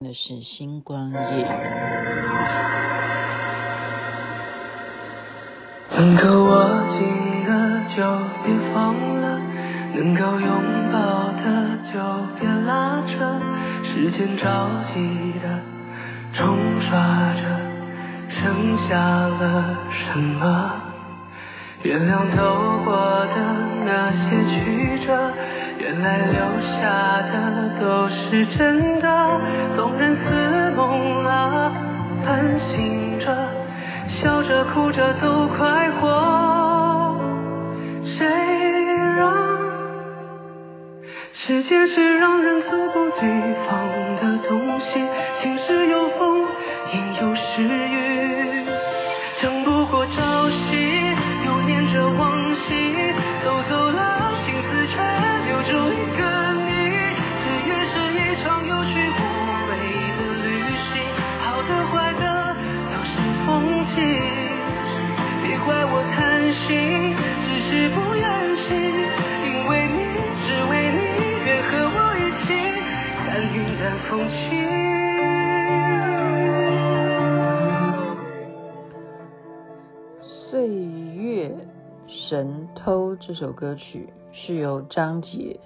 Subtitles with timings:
[0.00, 1.18] 那是星光夜。
[5.90, 7.50] 能够握紧的
[7.96, 7.96] 就
[8.44, 9.40] 别放了，
[9.96, 10.48] 能够拥
[10.92, 10.98] 抱
[11.42, 11.42] 的
[11.92, 11.98] 就
[12.38, 13.40] 别拉扯，
[13.82, 15.58] 时间着急的
[16.32, 17.42] 冲刷着，
[18.30, 20.70] 剩下了什么？
[21.82, 22.94] 原谅走过
[23.34, 23.34] 的
[23.84, 25.32] 那些曲折，
[25.80, 26.38] 原来留
[26.80, 29.06] 下的都是真的。
[29.76, 31.72] 纵然似梦啊，
[32.26, 33.26] 半醒着，
[34.20, 35.77] 笑着哭着都快
[83.28, 85.60] 这首歌曲是由张杰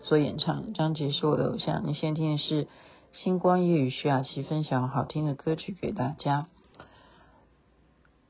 [0.00, 1.86] 所演唱，张杰是我的偶像。
[1.86, 2.66] 你现在听的是
[3.12, 6.46] 星光夜雨徐雅琪分享好听的歌曲给大家。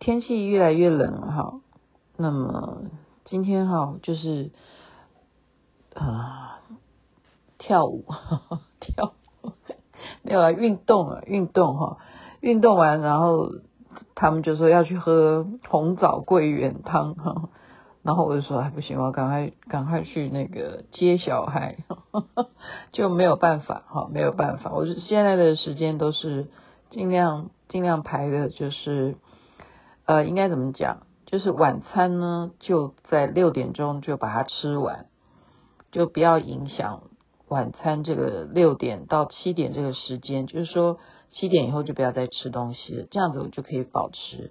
[0.01, 1.61] 天气越来越冷了哈，
[2.17, 2.79] 那么
[3.27, 4.51] 今天哈就是
[5.95, 6.59] 啊
[7.59, 8.07] 跳舞
[8.81, 9.15] 跳
[9.45, 9.53] 舞
[10.23, 11.99] 没有啊运动啊运动哈
[12.41, 13.53] 运动完然后。
[14.15, 17.49] 他们就说要去喝红枣桂圆汤哈，
[18.09, 21.77] 然后我就说还不行，我赶快赶快去那个接小孩，
[22.91, 24.73] 就没有办法哈，没有办法。
[24.73, 26.49] 我现在的时间都是
[26.89, 29.17] 尽量尽量排的，就是
[30.07, 31.03] 呃，应该怎么讲？
[31.27, 35.05] 就是晚餐呢就在六点钟就把它吃完，
[35.93, 37.03] 就不要影响
[37.49, 40.99] 晚餐这个六点到七点这个时间，就是说。
[41.31, 44.51] 七点以后就不要再吃东西了，这样子我就可以保持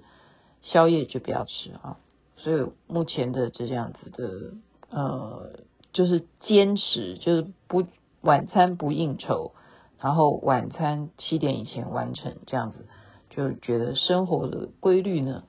[0.61, 1.97] 宵夜就不要吃啊。
[2.37, 4.53] 所以目前的这样子的
[4.89, 5.59] 呃，
[5.91, 7.83] 就是坚持，就是不
[8.21, 9.51] 晚餐不应酬，
[9.99, 12.85] 然后晚餐七点以前完成，这样子
[13.29, 15.43] 就觉得生活的规律呢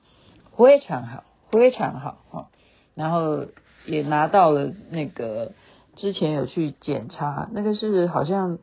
[0.57, 2.47] 非常好，非常好啊。
[2.95, 3.45] 然后
[3.85, 5.53] 也拿到了那个
[5.95, 8.59] 之前有去检查，那个是好像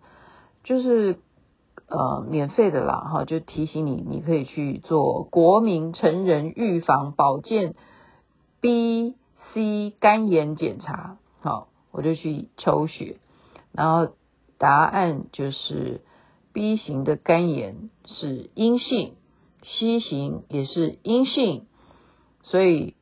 [0.63, 1.19] 就是。
[1.89, 7.75] 呃，免费的啦，哈，就提醒你，你可以去做国民成人预防保健
[8.67, 9.15] B、
[9.55, 13.19] C 肝炎检查，好，我就去抽血，
[13.71, 14.15] 然后
[14.59, 16.01] 答案就是
[16.53, 19.15] B 型的肝炎是阴性
[19.63, 21.67] ，C 型也是阴性，
[22.43, 22.97] 所以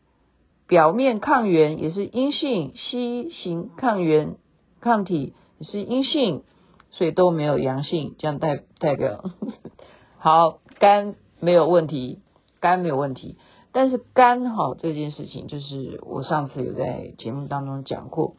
[0.66, 4.36] 表面抗原也是阴性，C 型抗原
[4.80, 6.42] 抗体也是阴性。
[6.90, 9.24] 所以都没有阳性，这样代代表
[10.16, 12.20] 好，肝没有问题，
[12.60, 13.36] 肝没有问题。
[13.74, 18.36] 但是肝哈这件事情，就是我上次有在节目当中讲过，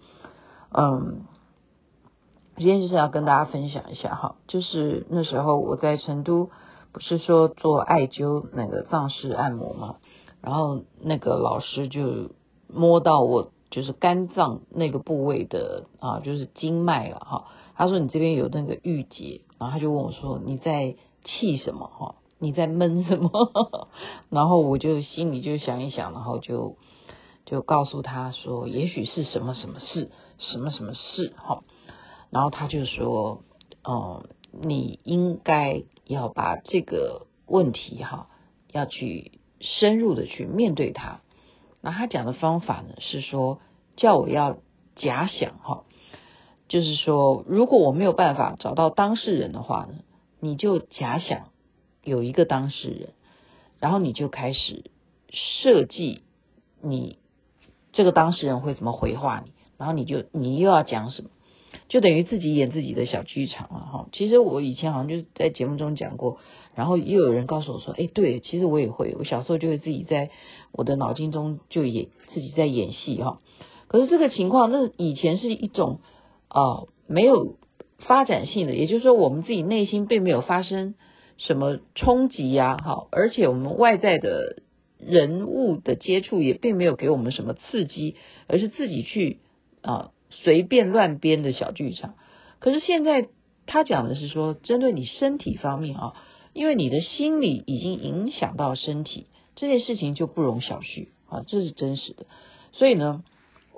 [0.72, 1.26] 嗯，
[2.58, 6.50] 今天就是要跟大家分享一下哈，就是那时候我在成都，
[6.92, 9.98] 不是说做艾灸那个藏式按摩嘛，
[10.42, 12.32] 然后那个老师就
[12.68, 13.52] 摸到我。
[13.72, 17.48] 就是肝脏那个部位的啊，就是经脉了哈。
[17.76, 22.16] 他说你这边有那个郁结，然后他就问我说你在气什么哈？
[22.40, 23.30] 你在闷什么？
[24.30, 26.78] 然后我就心里就想一想，然后就
[27.46, 31.64] 就告诉他说，也许是什么什么事，什么什么事哈。
[32.30, 33.44] 然后他就说，
[33.88, 38.28] 嗯，你应该要把这个问题哈，
[38.72, 41.22] 要去深入的去面对它。
[41.82, 43.60] 那他讲的方法呢，是说
[43.96, 44.58] 叫我要
[44.96, 45.84] 假想哈，
[46.68, 50.00] 就是说如果我没有办法找到当事人的话呢，
[50.40, 51.50] 你就假想
[52.06, 53.10] 有一个当事人，
[53.80, 54.86] 然后你就开始
[55.30, 56.22] 设计
[56.82, 57.18] 你
[57.92, 61.30] 这个当事人会怎么回话你，然后你就你又要讲什么。
[61.90, 64.08] 就等于自己演自己的小剧场了哈。
[64.14, 66.38] 其实我以前好像就在节目中讲过，
[66.74, 69.14] 然后又有人告诉我说：“哎，对，其实我也会。
[69.20, 70.30] 我小时候就会自己在
[70.72, 73.40] 我的脑筋中就演自己在演戏哈。
[73.88, 76.00] 可是这个情况，那以前是一种
[76.50, 77.58] 呃没有
[78.00, 80.96] 发展性的，也就是说我们自己内心并没有发生
[81.38, 84.58] 什么冲击呀，哈，而且我们外在的
[84.98, 88.16] 人物的接触也并没有给我们什么刺激，
[88.48, 89.40] 而是自己去
[89.82, 90.12] 啊。”
[90.44, 92.16] 随便乱编的小剧场，
[92.60, 93.30] 可是现在
[93.68, 96.14] 他讲的是说，针对你身体方面啊，
[96.52, 102.26] 因为你的心理已经影响到身体，这件事情就不容小觑啊，这是真实的。
[102.74, 103.24] 所以呢，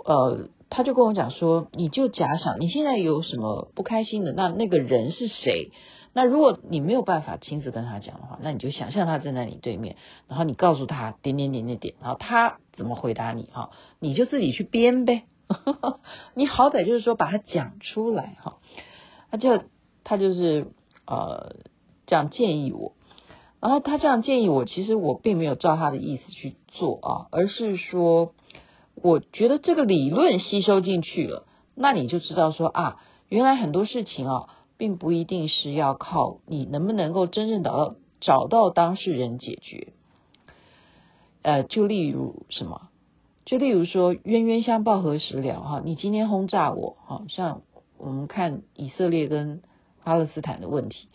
[0.03, 5.69] 呃，他就跟我讲说，你就假想你现在有什么不开心的，那那个人是谁？
[6.18, 9.98] 那如果你没有办法亲自跟他讲的话，那你就想象他站在你对面，
[10.28, 13.69] 然后你告诉他点点点点点，然后他怎么回答你哈，
[14.00, 15.25] 你就自己去编呗。
[16.34, 18.58] 你好歹就是说把它讲出来哈，
[19.30, 19.62] 他就
[20.04, 20.72] 他就是
[21.06, 21.58] 呃
[22.08, 22.94] 这样建议我，
[23.62, 28.34] 然后他这样建议我，其实我并没有照他的意思去做啊，而是说
[28.96, 32.98] 我觉得这个理论吸收进去了，那你就知道说啊，
[33.30, 39.94] 原来很多事情啊，并不一定是要靠你能不能够真正找到找到当事人解决，
[41.41, 42.89] 呃，就例如什么？
[43.45, 45.62] 就例如说，冤冤相报何时了？
[45.62, 47.62] 哈，你今天轰炸我，哈，像
[47.97, 49.62] 我们看以色列跟
[50.03, 51.07] 巴勒斯坦的问题，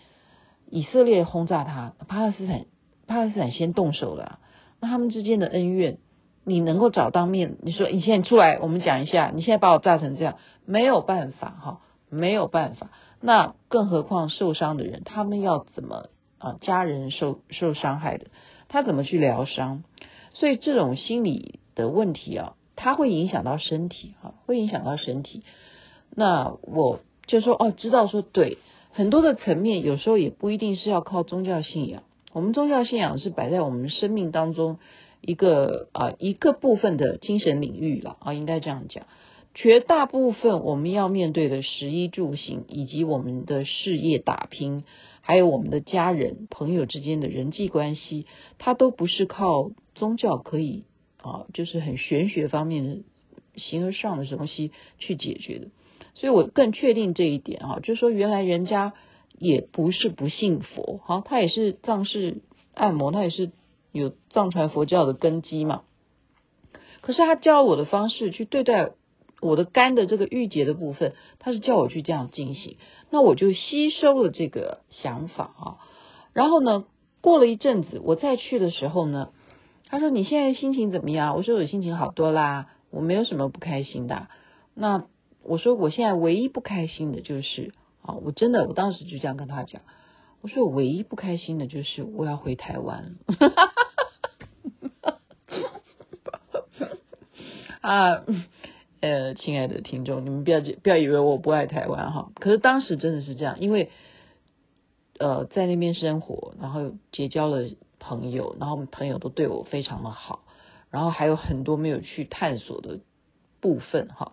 [0.70, 2.64] 以色列轰炸他，巴勒斯坦
[3.06, 4.38] 巴勒斯坦先动手了，
[4.80, 5.98] 那他们之间的恩怨，
[6.44, 7.56] 你能够找当面？
[7.60, 12.90] 你说你现在出来，我们讲一下，你现在把我炸成这样，没有办法，哈，没有办法。
[13.22, 16.58] 那更何况受伤的人，他们要怎么啊？
[16.60, 18.26] 家人受受伤害的，
[18.68, 19.84] 他怎么去疗伤？
[20.34, 21.58] 所以这种心理。
[21.74, 25.42] 的问题啊，它会影响到身体啊，会影响到身体。
[26.14, 28.58] 那我就说哦，知道说对，
[28.92, 32.02] 很多的层面有时候也不一定是要靠宗教信仰。
[32.34, 34.80] 我们宗教信仰是摆在我们生命当中
[35.22, 39.06] 一个啊一个部分的精神领域了啊，应该这样讲。
[39.54, 44.84] 绝大部分我们要面对的食衣住行，以及我们的事业打拼，
[45.20, 48.26] 还有我们的家人朋友之间的人际关系，
[48.58, 50.84] 它都不是靠宗教可以。
[51.24, 53.02] 啊，就是很玄学方面的
[53.54, 55.68] 形而上的东西去解决的，
[56.14, 58.92] 所以我更确定这一点啊，就是说原来人家
[59.38, 62.38] 也不是不信佛，哈，他也是藏式
[62.74, 63.52] 按摩，他也是
[63.92, 65.84] 有藏传佛教的根基嘛。
[67.02, 68.90] 可是他教我的方式去对待
[69.42, 72.78] 我的肝的这个郁结的部分，他是叫我去这样进行，
[73.10, 75.76] 那我就吸收了这个想法啊。
[76.32, 76.86] 然后呢，
[77.20, 79.28] 过了一阵子，我再去的时候呢。
[79.94, 84.28] 他说：“你现在心情怎么样？”我说：“我心情好多啦，我没有什么不开心的。”
[84.72, 85.04] 那
[85.42, 89.82] 我说：“我现在唯一不开心的就是啊，我真的，我当时就这样跟他讲，
[90.40, 93.16] 我说我唯一不开心的就是我要回台湾。
[97.82, 98.24] ”啊，
[99.02, 103.90] 呃，亲爱的听众，你们不要不要以为我不爱台湾哈，可是当时真的是这样，因为
[105.18, 107.68] 呃，在那边生活，然后结交了。
[108.04, 110.42] 朋友，然后朋友都对我非常的好，
[110.90, 112.98] 然后还有很多没有去探索的
[113.60, 114.32] 部分，哈，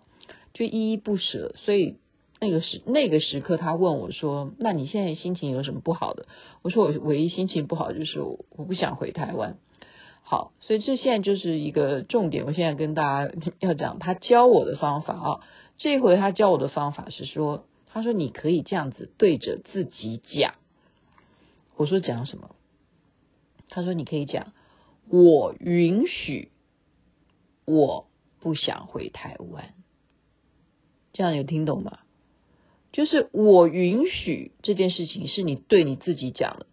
[0.54, 1.54] 就依依不舍。
[1.56, 1.98] 所以
[2.40, 6.26] 那个时那个时刻，他问我说：“那你现在心情有什么不好的？”
[6.62, 9.56] 我说：“我唯一心情不好就是我，我不想回台湾。”
[10.30, 12.46] 好，所以这现在就是一个重点。
[12.46, 15.40] 我现在跟大家 要讲他教我的方法啊，
[15.76, 20.54] 这回他教我的方法是说：“他说你可以这样子对着自己讲。”
[21.74, 22.54] 我说：“讲什么？”
[23.70, 24.52] 他说：“你可以讲，
[25.08, 26.52] 我允许
[27.64, 28.06] 我
[28.38, 29.74] 不想回台湾，
[31.12, 31.98] 这样有听懂吗？
[32.92, 36.66] 就是我允许这件事情是你对你自己讲的，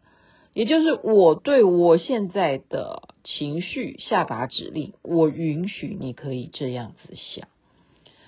[0.58, 7.48] 也就是我对我现在的情绪下达指令，我允许你可以这样子想，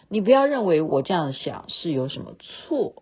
[0.10, 3.02] 你不要认为我这样想是有什么错，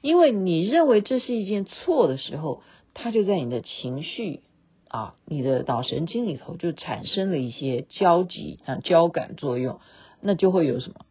[0.00, 2.62] 因为你认为这是一件错的时候，
[2.94, 4.42] 它就在你的情绪。”
[4.86, 9.80] 啊，你的脑神经里头就产生了一些交集啊，交感作用，
[10.20, 11.04] 那就会有什么？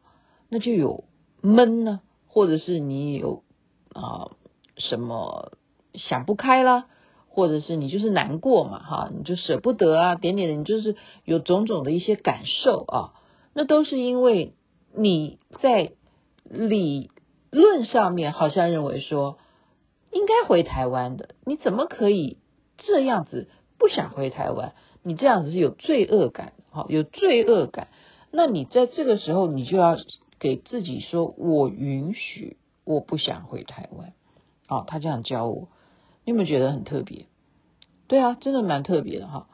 [0.47, 1.03] 那就有
[1.41, 3.43] 闷呢，或者是你有
[3.91, 4.31] 啊
[4.77, 5.51] 什么
[5.93, 6.87] 想不开啦，
[7.35, 13.13] 或者是你就是难过嘛，哈，你就舍不得啊，点点的，你就是有种种的一些感受啊，
[13.53, 14.53] 那都是因为
[14.95, 15.91] 你在
[16.45, 17.11] 理
[17.51, 19.37] 论上面好像认为说
[20.13, 22.37] 应该回台湾的，你怎么可以
[22.77, 23.49] 这样子？
[23.77, 24.73] 不想回台湾，
[25.03, 27.89] 你这样子是有罪恶感，好，有罪恶感。
[28.31, 29.97] 那你在这个时候，你就要
[30.39, 34.13] 给自己说：“我允许，我不想回台湾。”
[34.67, 35.67] 哦，他这样教我，
[36.25, 37.27] 你有没有觉得很特别？
[38.07, 39.47] 对啊，真的蛮特别的哈。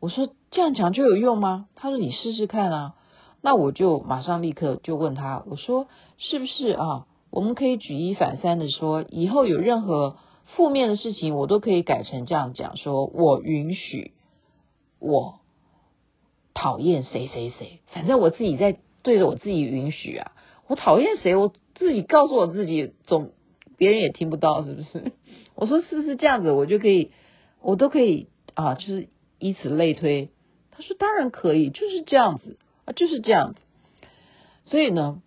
[0.00, 1.68] 我说这样讲就有用吗？
[1.76, 2.94] 他说你试试看啊。
[3.42, 5.86] 那我就马上立刻就问他，我说
[6.18, 7.06] 是不是啊？
[7.30, 10.16] 我们可以举一反三的说，以后有任何。
[10.56, 14.12] 负面的事情我都可以改成这样讲，说我允许，
[15.00, 15.40] 我
[16.52, 20.32] 讨厌谁谁谁，反正我自己在对着我自己允许啊，
[20.68, 23.32] 我讨厌谁，我自己告诉我自己总
[23.78, 25.12] 别人也听不到，是不是？
[25.54, 27.12] 我说是不是这样子，我就可以，
[27.60, 29.08] 我都可以啊，就是
[29.38, 30.30] 以此类推。
[30.70, 33.60] 他说当然可以，就是这样子啊，就是这样子。
[34.64, 35.22] 所以呢，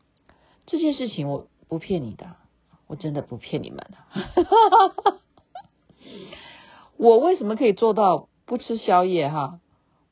[0.65, 2.35] 这件事情我不骗你的，
[2.87, 5.17] 我真的不骗你们的。
[6.97, 9.59] 我为什么可以做到不吃宵夜哈？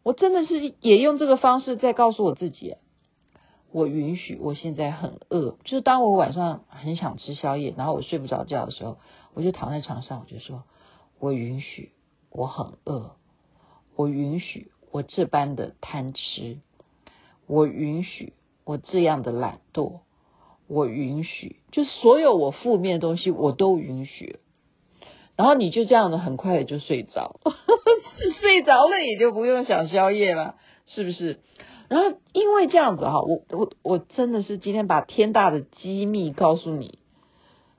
[0.04, 2.76] 我真的是也用这个方式在告诉我自己，
[3.76, 9.00] 我允许我现在很饿，就是当我晚上很想吃宵夜，然后我睡不着觉的时候，
[9.34, 10.64] 我就躺在床上，我就说，
[11.20, 11.92] 我允许
[12.30, 13.18] 我很饿，
[13.98, 16.62] 我允许我这般的贪吃，
[17.48, 18.32] 我允许
[18.64, 20.00] 我这样的懒惰，
[20.70, 24.40] 我允许，就所有我负面的东西我都允许。
[25.36, 27.42] 然后你就这样的很快的就睡着，
[28.40, 30.56] 睡着了也就不用想宵夜了，
[30.86, 31.42] 是不是？
[31.88, 37.00] 然后因为这样子哈，我我我真的是今天把天大的机密告诉你，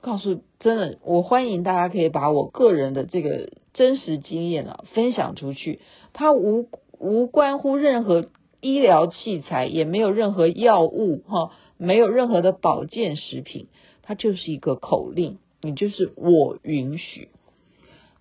[0.00, 5.80] 告诉真的，我欢迎大家可以把我个人的这个真实经验啊分享出去，
[6.12, 8.28] 它无无关乎任何
[8.60, 13.66] 医疗器材，也没有任何药物哈，没有任何的保健食品，
[14.02, 17.28] 它就是一个口令，你就是我允许。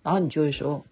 [0.02, 0.84] 然后你就会说，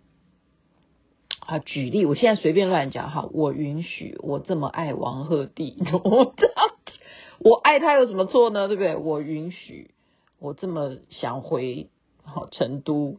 [1.47, 6.35] 啊，举例，我现在随便乱讲哈，我允许我这么爱王鹤棣， 我
[7.39, 8.67] 我爱他有什么错呢？
[8.67, 8.97] 对不对？
[8.97, 9.91] 我允许
[10.41, 11.89] 我这么想回
[12.23, 13.17] 好成都，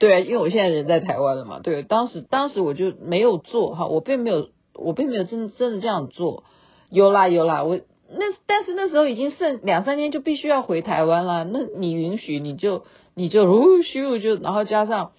[0.00, 6.42] 对啊，因为我现在人在台湾了嘛，对，当时当时我就没有做哈，我并没有我并没有真真的这样做，
[6.90, 7.78] 有啦有啦，我
[8.10, 15.12] 那但是那时候已经剩两三天就必须要回台湾了，那你允许你就你就呼咻就然后加上。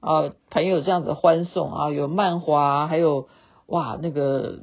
[0.00, 3.28] 啊，朋友这样子欢送啊，有漫画，还有
[3.66, 4.60] 哇那个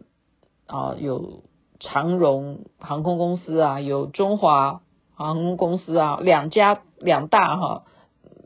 [0.65, 1.43] 啊，有
[1.79, 4.81] 长荣航空公司啊，有中华
[5.13, 7.83] 航空公司啊，两家两大哈，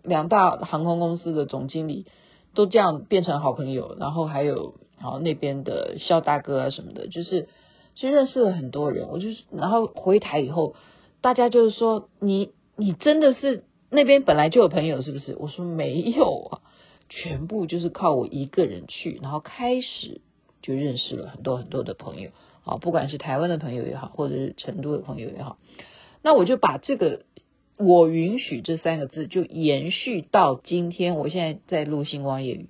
[0.03, 2.05] 两大航空公司的总经理
[2.53, 7.47] 都这样变成好朋友，然后还有啊那边的肖大哥啊什么的，就是
[7.95, 9.07] 就认识了很多人。
[9.09, 10.75] 我就是然后回台以后，
[11.21, 15.37] 大家就是说你你真的是那边本来就有朋友是不是？
[15.39, 16.59] 我说没有啊。
[17.13, 20.21] 全部就是靠我一个人去，然后开始
[20.61, 22.29] 就认识了很多很多的朋友，
[22.63, 25.57] 啊，不管是台湾的朋友也好，或者是成都的朋友也好，
[26.21, 27.25] 那我就把这个
[27.75, 31.17] “我允许”这三个字就延续到今天。
[31.17, 32.69] 我现在在录星光夜语，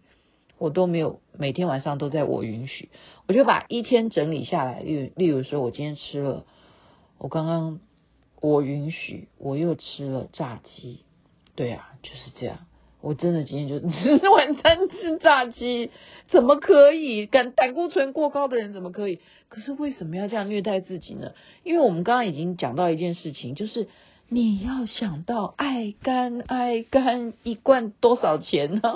[0.58, 2.90] 我都没有每天晚上都在我允许，
[3.28, 4.80] 我就把一天整理下来。
[4.80, 6.46] 例例如说，我今天吃了，
[7.20, 7.80] 我刚刚
[8.42, 11.02] 我允许，我又吃了炸鸡，
[11.54, 12.66] 对啊，就是这样。
[13.02, 15.90] 我真的今天就吃 晚餐吃炸鸡，
[16.30, 17.26] 怎么可以？
[17.26, 19.20] 胆胆固醇过高的人怎么可以？
[19.50, 21.32] 可是为什么要这样虐待自己呢？
[21.64, 23.88] 因为我们刚刚已经讲到一件事情，就是
[24.30, 28.94] 你要想到爱肝爱肝一罐多少钱呢？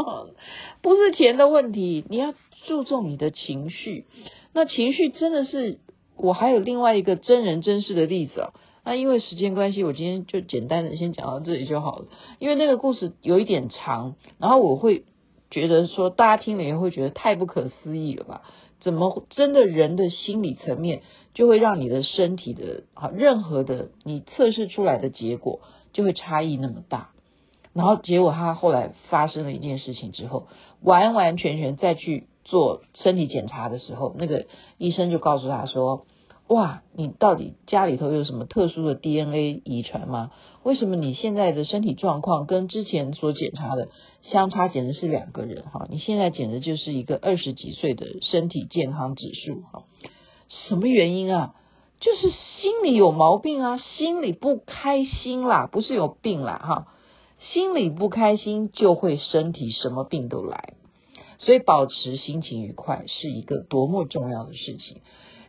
[0.82, 2.34] 不是钱的问题，你要
[2.68, 4.06] 注重你的情绪。
[4.54, 5.80] 那情绪真的是，
[6.16, 8.54] 我还有另外一个真人真事的例子啊。
[8.86, 12.06] 那因为时间关系，我今天就简单的先讲到这里就好了。
[12.38, 15.06] 因为那个故事有一点长，然后我会
[15.50, 18.44] 觉得说，大家听了也会觉得太不可思议了吧？
[18.80, 21.01] 怎么真的人的心理层面
[21.34, 25.62] 就会让你的身体的啊，任何的你测试出来的结果
[25.92, 27.10] 就会差异那么大？
[27.74, 30.46] 然后结果他后来发生了一件事情之后，
[30.84, 34.46] 完完全全再去做身体检查的时候，那个
[34.77, 36.06] 医生就告诉他说。
[36.48, 40.32] 哇，你到底家里头有什么特殊的 DNA 遗传吗？
[40.62, 43.90] 为什么你现在的身体状况跟之前所检查的
[44.22, 45.88] 相差简直是两个人哈？
[45.90, 49.84] 你现在简直就是一个二十几岁的身体健康指数哈？
[50.48, 51.56] 什么原因啊？
[52.00, 56.88] 就是心里有毛病啊，心里不开心啦，不是有病啦哈？
[57.40, 60.75] 心里不开心就会身体什么病都来，
[61.40, 65.02] 所以保持心情愉快是一个多么重要的事情。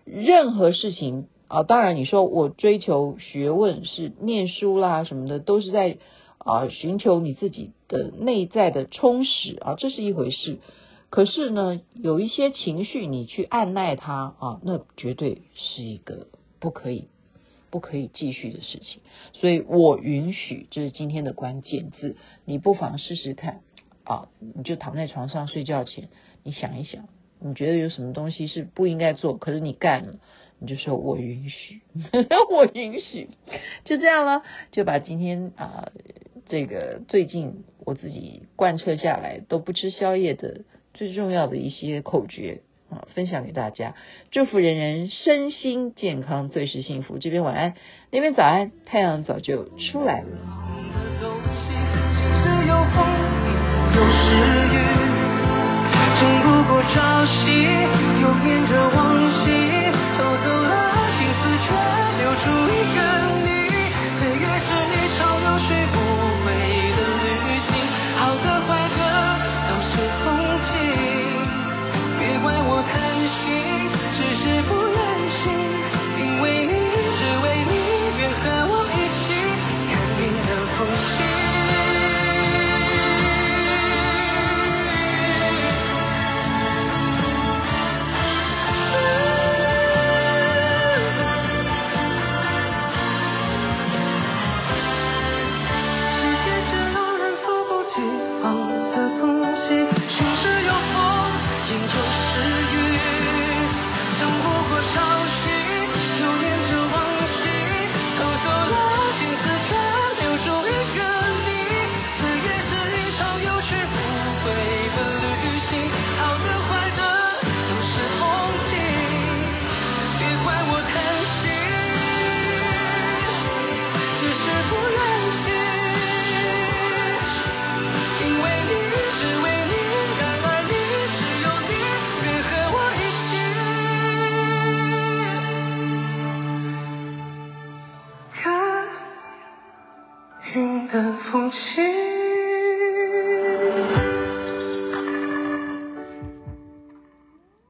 [0.07, 5.99] 任何事情啊，当然你说我追求学问是念书啦什么的，都是在
[6.39, 10.59] 啊寻求你自己的内在的充实啊，这是一回事。
[11.11, 16.29] 可是呢，有一些情绪你去按捺它啊，那绝对是一个
[16.61, 17.09] 不可以
[17.71, 19.01] 不可以继续的事情。
[19.33, 23.61] 所以我允许，这是今天的关键字，你不妨试试看
[24.05, 26.09] 啊，你就躺在床上睡觉前，
[26.45, 27.09] 你想一想。
[27.40, 30.14] 你觉得有什么东西是不应该做可是你干了
[30.59, 31.83] 你就说我允许。
[32.50, 33.28] 我允许。
[33.85, 35.93] 就这样了就把今天啊
[36.47, 40.62] 这个最近我自己贯彻下来都不吃宵夜的
[40.95, 43.95] 最重要的一些口诀啊分享给大家。
[44.31, 47.75] 祝福人人身心健康最是幸福这边晚安。
[48.11, 50.66] 那边早安太阳早就出来了。
[53.97, 54.65] 有时